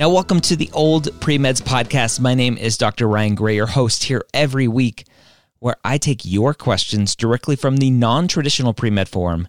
[0.00, 2.18] Now, welcome to the Old Pre-Meds podcast.
[2.18, 3.06] My name is Dr.
[3.06, 5.06] Ryan Gray, your host here every week,
[5.60, 9.46] where I take your questions directly from the non traditional pre med forum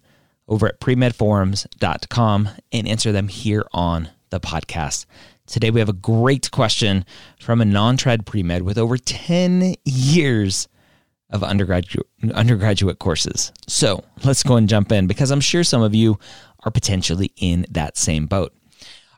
[0.48, 5.08] over at premedforums.com and answer them here on the podcast.
[5.48, 7.06] Today, we have a great question
[7.40, 10.68] from a non trad pre med with over 10 years
[11.32, 12.06] of undergraduate,
[12.36, 13.52] undergraduate courses.
[13.68, 16.20] So let's go and jump in because I'm sure some of you
[16.64, 18.54] are potentially in that same boat.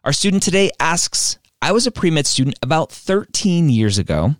[0.08, 4.38] Our student today asks I was a pre med student about 13 years ago.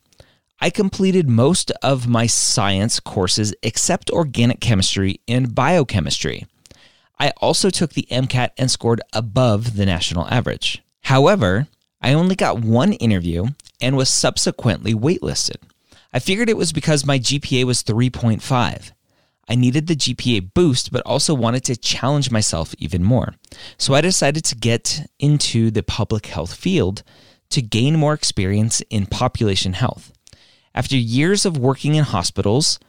[0.62, 6.46] I completed most of my science courses except organic chemistry and biochemistry.
[7.20, 10.82] I also took the MCAT and scored above the national average.
[11.02, 11.68] However,
[12.02, 13.48] I only got one interview
[13.82, 15.58] and was subsequently waitlisted.
[16.14, 18.92] I figured it was because my GPA was 3.5.
[19.48, 23.36] I needed the GPA boost, but also wanted to challenge myself even more.
[23.78, 27.04] So I decided to get into the public health field
[27.50, 30.12] to gain more experience in population health.
[30.76, 32.80] After years of working in hospitals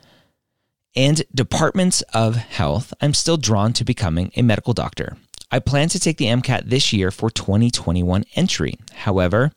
[0.96, 5.16] and departments of health, I'm still drawn to becoming a medical doctor.
[5.50, 8.78] I plan to take the MCAT this year for 2021 entry.
[8.92, 9.52] However,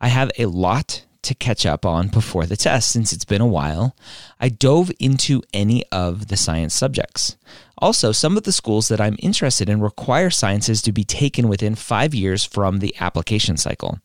[0.00, 3.46] I have a lot to catch up on before the test since it's been a
[3.46, 3.96] while.
[4.40, 7.36] I dove into any of the science subjects.
[7.78, 11.74] Also, some of the schools that I'm interested in require sciences to be taken within
[11.74, 13.98] five years from the application cycle.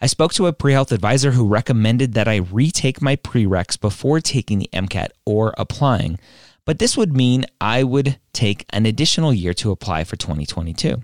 [0.00, 4.20] I spoke to a pre health advisor who recommended that I retake my prereqs before
[4.20, 6.18] taking the MCAT or applying,
[6.66, 11.02] but this would mean I would take an additional year to apply for 2022.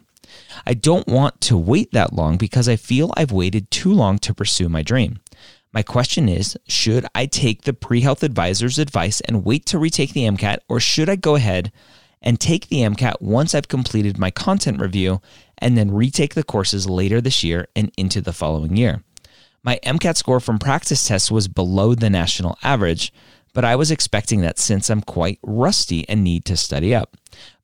[0.67, 4.35] I don't want to wait that long because I feel I've waited too long to
[4.35, 5.21] pursue my dream.
[5.72, 10.12] My question is Should I take the pre health advisor's advice and wait to retake
[10.12, 11.72] the MCAT, or should I go ahead
[12.21, 15.21] and take the MCAT once I've completed my content review
[15.59, 19.03] and then retake the courses later this year and into the following year?
[19.62, 23.12] My MCAT score from practice tests was below the national average,
[23.55, 27.16] but I was expecting that since I'm quite rusty and need to study up.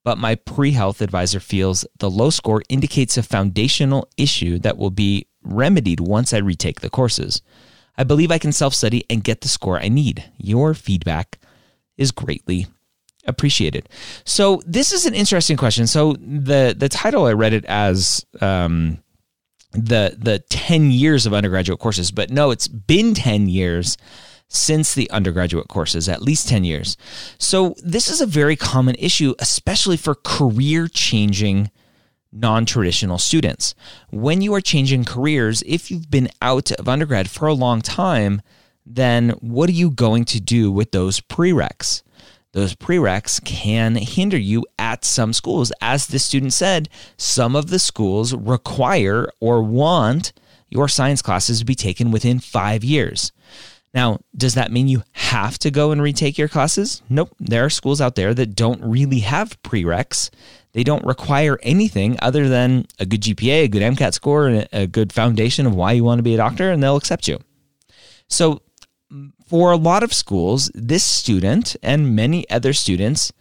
[0.02, 4.90] But my pre health advisor feels the low score indicates a foundational issue that will
[4.90, 7.42] be remedied once I retake the courses.
[7.98, 10.24] I believe I can self study and get the score I need.
[10.38, 11.38] Your feedback
[11.96, 12.68] is greatly
[13.26, 13.88] appreciated.
[14.24, 15.86] So this is an interesting question.
[15.86, 19.02] So the the title I read it as um,
[19.72, 23.98] the the ten years of undergraduate courses, but no, it's been ten years
[24.48, 26.96] since the undergraduate courses, at least 10 years.
[27.36, 31.70] So, this is a very common issue, especially for career changing
[32.32, 33.74] non traditional students.
[34.10, 38.42] When you are changing careers, if you've been out of undergrad for a long time,
[38.84, 42.02] then what are you going to do with those prereqs?
[42.52, 45.70] Those prereqs can hinder you at some schools.
[45.82, 50.32] As the student said, some of the schools require or want
[50.70, 53.32] your science classes to be taken within five years.
[53.94, 57.02] Now, does that mean you have to go and retake your classes?
[57.08, 57.34] Nope.
[57.38, 60.30] There are schools out there that don't really have prereqs.
[60.72, 64.86] They don't require anything other than a good GPA, a good MCAT score, and a
[64.86, 67.38] good foundation of why you want to be a doctor, and they'll accept you.
[68.28, 68.62] So,
[69.46, 73.32] for a lot of schools, this student and many other students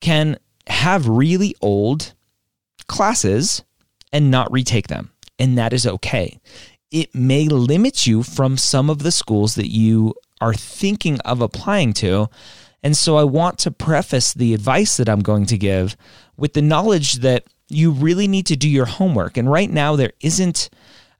[0.00, 0.38] can
[0.68, 2.14] have really old
[2.86, 3.64] classes
[4.12, 5.10] and not retake them.
[5.38, 6.38] And that is okay.
[6.90, 11.92] It may limit you from some of the schools that you are thinking of applying
[11.94, 12.28] to.
[12.82, 15.96] And so I want to preface the advice that I'm going to give
[16.36, 19.36] with the knowledge that you really need to do your homework.
[19.36, 20.70] And right now, there isn't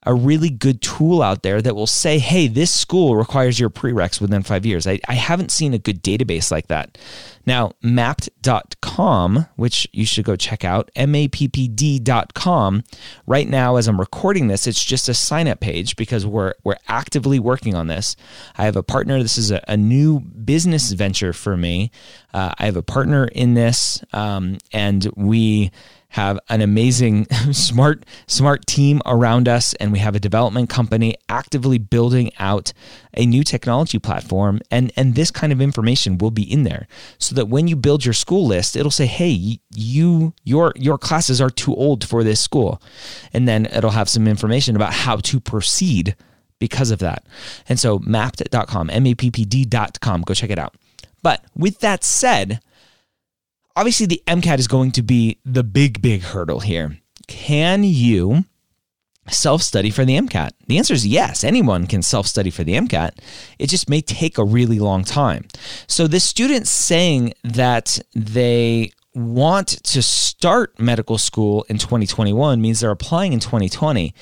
[0.04, 4.20] a really good tool out there that will say, hey, this school requires your prereqs
[4.20, 4.86] within five years.
[4.86, 6.96] I, I haven't seen a good database like that.
[7.44, 12.84] Now, mappd.com, which you should go check out, mappd.com.
[13.26, 16.76] Right now, as I'm recording this, it's just a sign up page because we're, we're
[16.88, 18.16] actively working on this.
[18.56, 19.22] I have a partner.
[19.22, 21.90] This is a, a new business venture for me.
[22.32, 25.72] Uh, I have a partner in this, um, and we
[26.10, 31.78] have an amazing, smart, smart team around us, and we have a development company actively
[31.78, 32.72] building out
[33.14, 34.60] a new technology platform.
[34.70, 36.86] And, and this kind of information will be in there
[37.18, 41.40] so that when you build your school list, it'll say, hey, you your your classes
[41.40, 42.82] are too old for this school.
[43.32, 46.16] And then it'll have some information about how to proceed
[46.58, 47.24] because of that.
[47.68, 50.74] And so mapped.com mappd.com, go check it out.
[51.22, 52.60] But with that said,
[53.76, 56.98] obviously the MCAT is going to be the big, big hurdle here.
[57.26, 58.44] Can you
[59.28, 60.50] self study for the MCAT?
[60.66, 61.44] The answer is yes.
[61.44, 63.18] Anyone can self study for the MCAT.
[63.58, 65.46] It just may take a really long time.
[65.86, 72.90] So, the student saying that they want to start medical school in 2021 means they're
[72.90, 74.14] applying in 2020.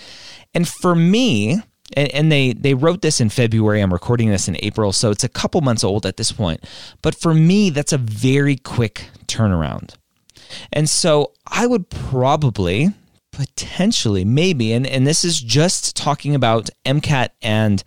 [0.54, 1.60] And for me,
[1.96, 3.81] and, and, they they wrote this in February.
[3.81, 6.64] I'm recording this in April, so it's a couple months old at this point.
[7.02, 9.94] But for me, that's a very quick turnaround.
[10.73, 12.90] And so I would probably,
[13.32, 17.82] potentially, maybe, and, and this is just talking about MCAT and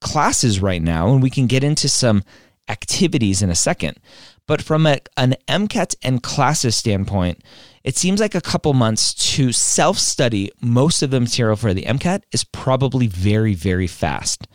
[0.00, 2.22] classes right now, and we can get into some
[2.68, 3.98] activities in a second.
[4.46, 7.42] But from a, an MCAT and classes standpoint,
[7.84, 11.82] it seems like a couple months to self study most of the material for the
[11.82, 14.46] MCAT is probably very, very fast.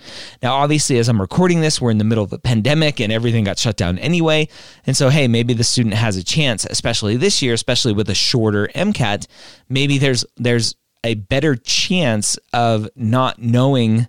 [0.41, 3.43] Now, obviously, as I'm recording this, we're in the middle of a pandemic and everything
[3.43, 4.47] got shut down anyway.
[4.85, 8.15] And so, hey, maybe the student has a chance, especially this year, especially with a
[8.15, 9.27] shorter MCAT.
[9.69, 14.07] Maybe there's there's a better chance of not knowing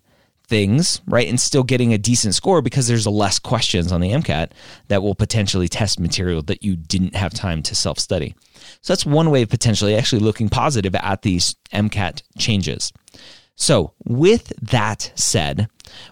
[0.48, 4.50] things, right, and still getting a decent score because there's less questions on the MCAT
[4.88, 8.34] that will potentially test material that you didn't have time to self study.
[8.80, 12.92] So that's one way of potentially actually looking positive at these MCAT changes.
[13.54, 15.68] So, with that said,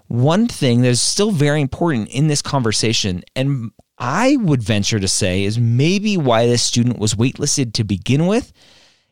[0.08, 5.06] one thing that is still very important in this conversation, and I would venture to
[5.06, 8.52] say is maybe why this student was waitlisted to begin with,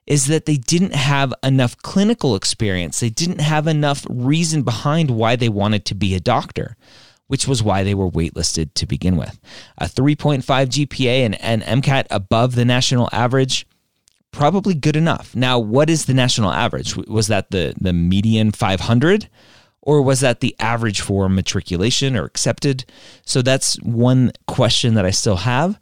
[0.07, 3.01] is that they didn't have enough clinical experience.
[3.01, 6.77] They didn't have enough reason behind why they wanted to be a doctor,
[7.27, 9.39] which was why they were waitlisted to begin with.
[9.79, 13.67] A 3.5 GPA and an MCAT above the national average,
[14.31, 15.35] probably good enough.
[15.35, 16.97] Now, what is the national average?
[16.97, 19.29] Was that the, the median 500?
[19.87, 22.87] Or was that the average for matriculation or accepted?
[23.27, 25.79] So that's one question that I still have.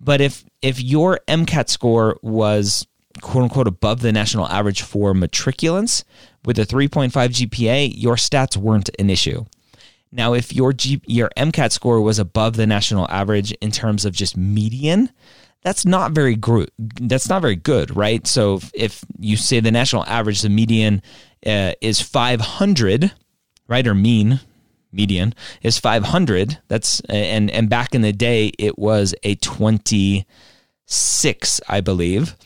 [0.00, 2.86] But if if your MCAT score was
[3.20, 6.04] quote unquote above the national average for matriculants
[6.44, 9.44] with a 3.5 GPA, your stats weren't an issue.
[10.12, 14.14] Now, if your G, your MCAT score was above the national average in terms of
[14.14, 15.10] just median,
[15.62, 16.70] that's not very good.
[16.78, 18.24] That's not very good, right?
[18.26, 21.02] So if, if you say the national average, the median
[21.44, 23.12] uh, is 500,
[23.66, 24.40] right, or mean
[24.92, 26.58] median is 500.
[26.68, 32.36] That's and and back in the day it was a 26, I believe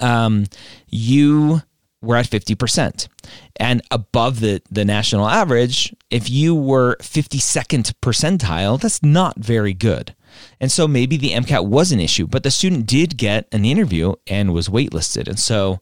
[0.00, 0.46] um,
[0.88, 1.62] you
[2.02, 3.08] were at 50%.
[3.56, 10.14] And above the, the national average, if you were 52nd percentile, that's not very good.
[10.60, 14.14] And so maybe the MCAT was an issue, but the student did get an interview
[14.26, 15.28] and was waitlisted.
[15.28, 15.80] And so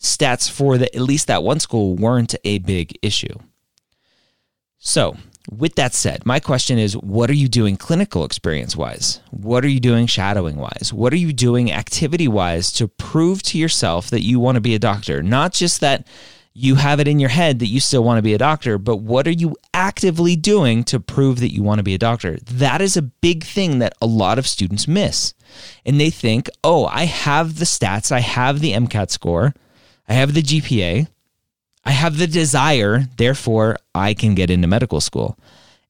[0.00, 3.36] stats for the, at least that one school weren't a big issue.
[4.78, 5.16] So
[5.50, 9.20] with that said, my question is what are you doing clinical experience wise?
[9.30, 10.92] What are you doing shadowing wise?
[10.92, 14.74] What are you doing activity wise to prove to yourself that you want to be
[14.74, 15.22] a doctor?
[15.22, 16.06] Not just that
[16.54, 18.98] you have it in your head that you still want to be a doctor, but
[18.98, 22.38] what are you actively doing to prove that you want to be a doctor?
[22.44, 25.34] That is a big thing that a lot of students miss.
[25.84, 29.52] And they think, oh, I have the stats, I have the MCAT score,
[30.08, 31.08] I have the GPA.
[31.84, 35.38] I have the desire, therefore I can get into medical school.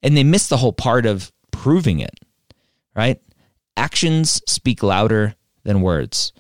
[0.03, 2.19] And they miss the whole part of proving it,
[2.95, 3.21] right?
[3.77, 6.33] Actions speak louder than words.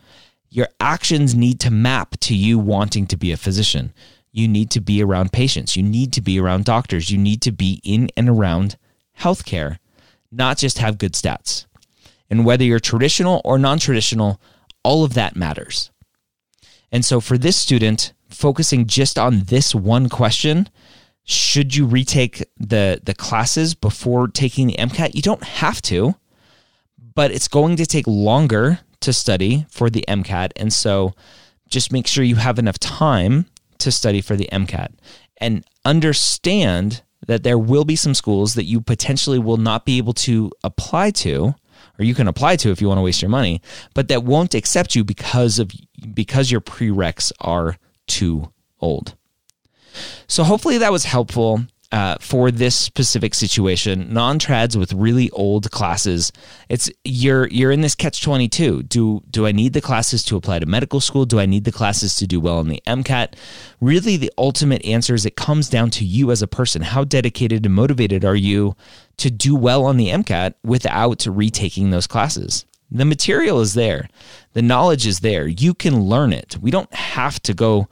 [0.51, 3.93] Your actions need to map to you wanting to be a physician.
[4.33, 5.77] You need to be around patients.
[5.77, 7.11] You need to be around doctors.
[7.11, 8.77] You need to be in and around
[9.19, 9.79] healthcare,
[10.31, 11.67] not just have good stats.
[12.29, 14.41] And whether you're traditional or non traditional,
[14.83, 15.91] all of that matters.
[16.91, 20.69] And so for this student, focusing just on this one question,
[21.25, 25.15] should you retake the the classes before taking the MCAT?
[25.15, 26.15] You don't have to,
[27.15, 31.15] but it's going to take longer to study for the MCAT, and so
[31.69, 33.47] just make sure you have enough time
[33.79, 34.93] to study for the MCAT
[35.39, 40.13] and understand that there will be some schools that you potentially will not be able
[40.13, 41.55] to apply to
[41.99, 43.61] or you can apply to if you want to waste your money,
[43.95, 45.71] but that won't accept you because of
[46.13, 47.77] because your prereqs are
[48.07, 49.17] too old.
[50.27, 51.65] So hopefully that was helpful.
[51.95, 56.33] uh, for this specific situation, non-trads with really old classes,
[56.69, 58.83] it's you're you're in this catch twenty two.
[58.83, 61.25] Do do I need the classes to apply to medical school?
[61.25, 63.35] Do I need the classes to do well in the MCAT?
[63.81, 66.83] Really, the ultimate answer is it comes down to you as a person.
[66.83, 68.75] How dedicated and motivated are you
[69.19, 72.65] to do well on the MCAT without retaking those classes?
[72.91, 74.09] The material is there,
[74.53, 75.47] the knowledge is there.
[75.47, 76.57] You can learn it.
[76.61, 77.89] We don't have to go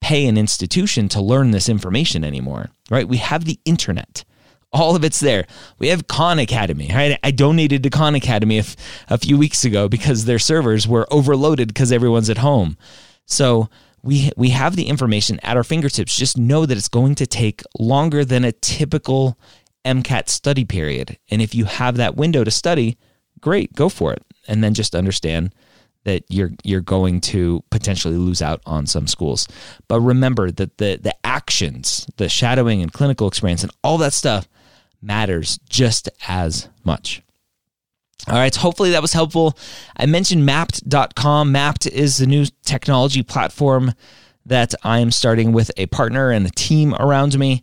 [0.00, 3.08] pay an institution to learn this information anymore, right?
[3.08, 4.24] We have the internet.
[4.70, 5.46] All of it's there.
[5.78, 7.18] We have Khan Academy, right?
[7.24, 8.60] I donated to Khan Academy
[9.08, 12.76] a, few weeks ago because their servers were overloaded because everyone's at home.
[13.24, 13.70] So
[14.02, 16.16] we we have the information at our fingertips.
[16.16, 19.38] Just know that it's going to take longer than a typical
[19.84, 21.18] MCAT study period.
[21.30, 22.98] And if you have that window to study,
[23.40, 24.22] great, go for it.
[24.48, 25.54] And then just understand
[26.04, 29.48] that you're you're going to potentially lose out on some schools.
[29.88, 34.48] But remember that the the actions, the shadowing and clinical experience and all that stuff
[35.02, 37.22] matters just as much.
[38.26, 39.58] All right, so hopefully that was helpful.
[39.96, 41.52] I mentioned mappd.com.
[41.52, 43.92] Mappd is the new technology platform
[44.46, 47.62] that I am starting with a partner and a team around me.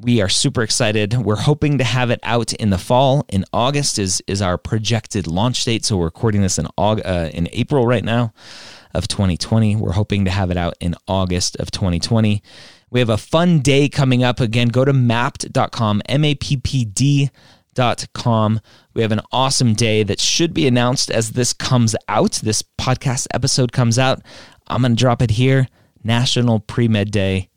[0.00, 1.14] We are super excited.
[1.14, 3.24] We're hoping to have it out in the fall.
[3.28, 5.84] In August is is our projected launch date.
[5.84, 8.32] So we're recording this in August, uh, in April right now
[8.94, 9.74] of 2020.
[9.74, 12.40] We're hoping to have it out in August of 2020.
[12.90, 14.38] We have a fun day coming up.
[14.38, 18.60] Again, go to mappd.com, M A P P D.com.
[18.94, 22.34] We have an awesome day that should be announced as this comes out.
[22.44, 24.22] This podcast episode comes out.
[24.68, 25.66] I'm going to drop it here.
[26.04, 27.48] National Pre Med Day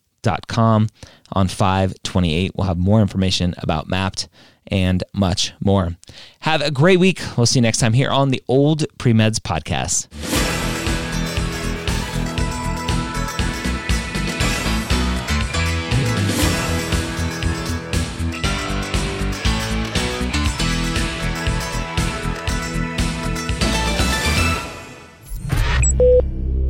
[0.48, 0.88] com
[1.32, 2.52] on 528.
[2.56, 4.28] We'll have more information about Mappd
[4.68, 5.98] and much more.
[6.42, 7.22] Have a great week.
[7.38, 10.08] We'll see you next time here on the Old Premeds Podcast.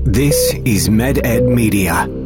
[0.03, 2.20] This is MedEd Media.